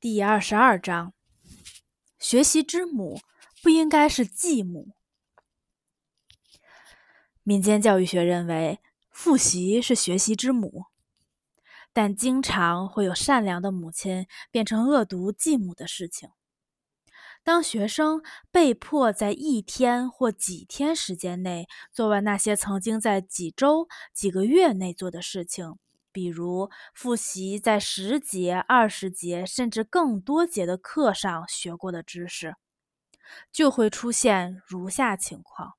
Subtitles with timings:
[0.00, 1.12] 第二十二章：
[2.20, 3.18] 学习之母
[3.60, 4.94] 不应该是继母。
[7.42, 8.78] 民间教育学认为，
[9.10, 10.84] 复习是学习之母，
[11.92, 16.30] 但经常会有善良的母亲变成恶毒继母的事情。
[17.42, 18.22] 当学生
[18.52, 25.76] 被迫在一天或几天时间内做完那些曾经在几周、几个月内做的事情。
[26.18, 32.56] 比如复习在十节、二十节甚至更多节的课上学过的知识，
[33.52, 35.74] 就会出现如下情况：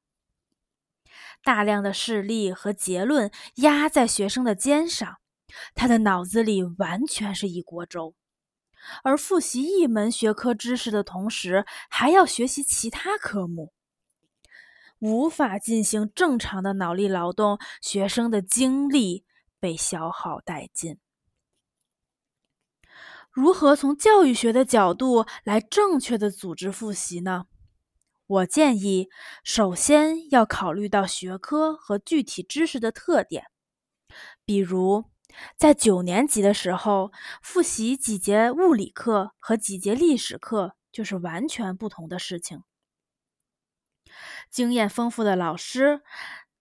[1.44, 5.18] 大量的事例和结论压在学生的肩上，
[5.76, 8.16] 他的脑子里完全是一锅粥。
[9.04, 13.74] 而复习一门学科知识的同时，还要学习其他科目，
[15.00, 19.26] 无法进行正常的脑力劳动，学生的精力。
[19.60, 20.98] 被消耗殆尽。
[23.32, 27.46] 如何从教育学的角度来正确的组织复习呢？
[28.26, 29.10] 我建议，
[29.44, 33.46] 首先要考虑到学科和具体知识的特点。
[34.46, 35.06] 比如，
[35.58, 42.64] 在九年级的时候，复习几节物理课和几节历史课就是完全不同的事情。
[44.50, 46.02] 经验丰富的老师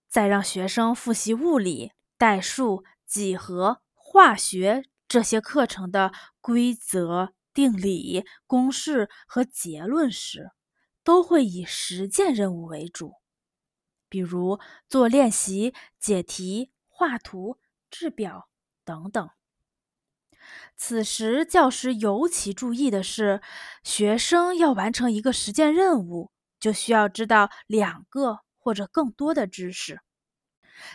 [0.09, 1.93] 在让学生复习物理。
[2.19, 10.51] 代数、几何、化学这些课程的规则、定理、公式和结论时，
[11.05, 13.15] 都会以实践任务为主，
[14.09, 14.59] 比如
[14.89, 17.59] 做练习、解题、画图、
[17.91, 18.49] 制表
[18.85, 19.31] 等等。
[20.77, 23.41] 此时，教师尤其注意的是，
[23.83, 30.01] 学生要完成一个实践任务，就需要知道两个或者更多的知识。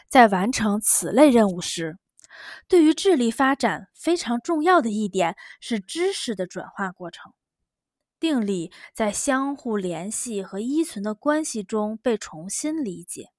[0.09, 1.98] 在完成此类任务时，
[2.67, 7.34] 对于智力发展非常重要的一点是知识的转化过程。
[8.20, 13.30] 定理在相互联系和依存的关系中被重新理解。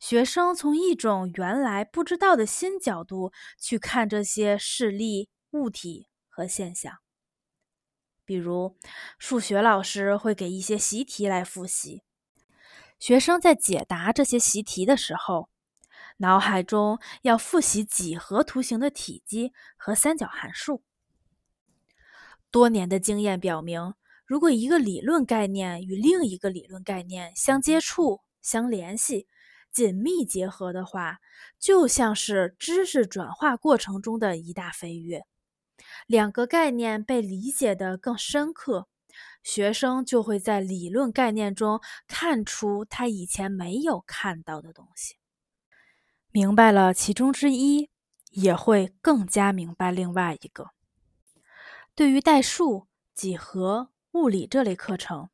[0.00, 6.94] 学生从一种原来不知道的新角度去看这些事例、物体和现象。
[8.24, 8.76] 比如，
[9.18, 12.02] 数学老师会给一些习题来复习。
[12.98, 15.48] 学生在解答这些习题的时候，
[16.18, 20.82] 脑海中要复习几何图形的体积和三角函数。
[22.50, 29.28] 多年的经验表明，如果一个理论概念与另一个理论概念相接触、相联系、
[29.70, 31.18] 紧密结合的话，
[31.58, 35.26] 就像是知识转化过程中的一大飞跃，
[36.06, 38.88] 两个概念被理解的更深刻。
[39.42, 45.16] 学生就会在理论概念中看出他以前没有看到的东西，
[46.32, 47.88] 明白了其中之一，
[48.30, 50.70] 也会更加明白另外一个。
[51.94, 55.30] 对于代数、几何、物理这类课程，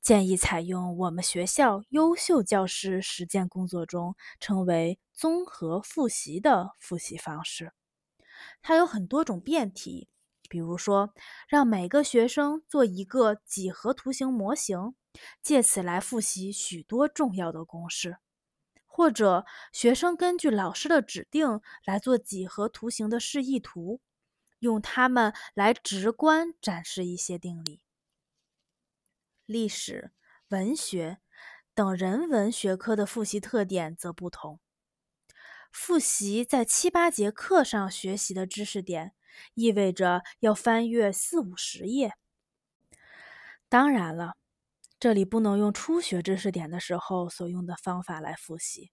[0.00, 7.72] 建议采用我们学校优秀教师实践工作中称为综合复习的复习方式，
[8.62, 10.08] 它有很多种变体。
[10.52, 11.14] 比如说，
[11.48, 14.94] 让每个学生做一个几何图形模型，
[15.42, 18.16] 借此来复习许多重要的公式；
[18.84, 24.02] 或者，学生根据老师的指定来做几何图形的示意图，
[24.58, 27.80] 用它们来直观展示一些定理。
[29.46, 30.12] 历史、
[30.48, 31.16] 文学
[31.74, 34.60] 等人文学科的复习特点则不同，
[35.72, 39.14] 复习在七八节课上学习的知识点。
[39.54, 42.14] 意味着要翻阅四五十页。
[43.68, 44.36] 当然了，
[45.00, 48.92] 这里不能用初学知识点的时候所用的方法来复习。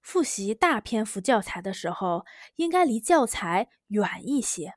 [0.00, 4.74] 复习大篇幅教材的时候，应该离教材远一些，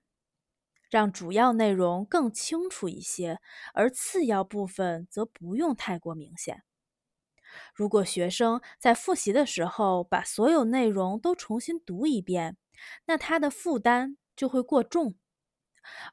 [0.90, 3.40] 让主要内容更清楚一些，
[3.76, 6.64] 而次要部分则不用太过明显。
[7.74, 12.58] 如果学生在复习的时候把所有内容都重新读一遍，
[13.06, 14.18] 那他的负担。
[14.40, 15.18] 就会过重，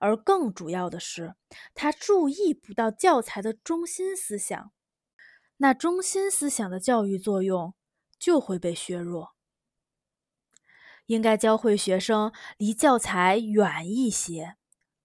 [0.01, 1.37] 而更主要的是，
[1.75, 4.73] 他注意不到教材的中心思想，
[5.59, 7.73] 那中心思想的教育作用
[8.19, 9.37] 就会被削弱。
[11.07, 14.57] 应该教会学生离教材远一些，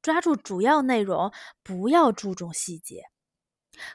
[0.01, 1.31] 抓住主要内容，
[1.61, 3.03] 不要注重细节。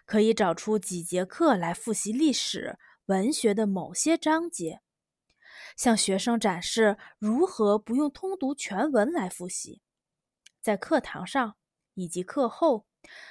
[0.05, 4.83] 可以找出几节课来复习历史、文学的某些章节。
[5.77, 9.81] 向学生展示如何不用通读全文来复习，
[10.61, 11.57] 在课堂上
[11.95, 12.87] 以及课后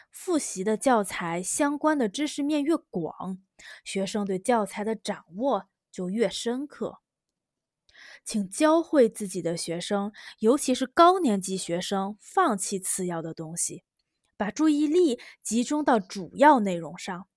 [0.10, 3.40] 复习的教材相关的知识面越广，
[3.84, 7.00] 学生对教材的掌握就越深刻。
[8.26, 13.84] 请教会自己的学生，尤其是高年级学生，放弃次要的东西，
[14.36, 17.28] 把注意力集中到主要内容上。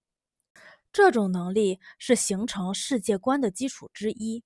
[0.91, 4.43] 这种能力是形成世界观的基础之一。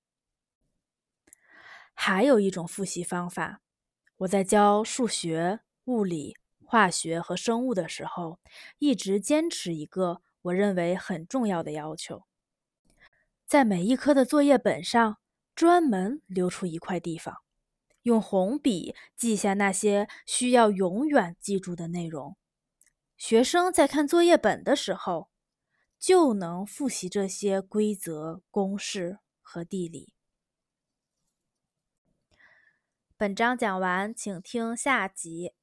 [1.93, 3.61] 还有一种复习方法，
[4.17, 8.39] 我在教数学、物理、化学和生物的时候，
[8.79, 12.23] 一直坚持一个我认为很重要的要求：
[13.45, 15.17] 在每一科的作业本上
[15.55, 17.37] 专门留出一块地方，
[18.01, 22.35] 用红笔记下那些需要永远记住的内容。
[23.17, 25.29] 学生在看作业本的时候，
[25.99, 30.12] 就能复习这些规则、公式和地理。
[33.23, 35.53] 本章讲完，请听下集。